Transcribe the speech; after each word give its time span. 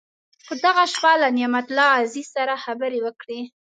په 0.47 0.53
دغه 0.65 0.83
شپه 0.93 1.11
له 1.21 1.29
نعمت 1.37 1.65
الله 1.69 1.89
عزیز 1.99 2.27
سره 2.37 2.61
خبرې 2.65 2.99
وکړې. 3.05 3.39